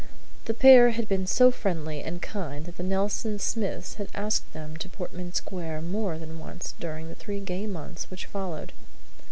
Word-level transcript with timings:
The 0.45 0.55
pair 0.55 0.89
had 0.89 1.07
been 1.07 1.27
so 1.27 1.51
friendly 1.51 2.01
and 2.01 2.23
kind 2.23 2.65
that 2.65 2.77
the 2.77 2.81
Nelson 2.81 3.37
Smiths 3.37 3.93
had 4.01 4.09
asked 4.15 4.51
them 4.51 4.75
to 4.77 4.89
Portman 4.89 5.31
Square 5.33 5.83
more 5.83 6.17
than 6.17 6.39
once 6.39 6.73
during 6.79 7.07
the 7.07 7.13
three 7.13 7.39
gay 7.39 7.67
months 7.67 8.09
which 8.09 8.25
followed. 8.25 8.73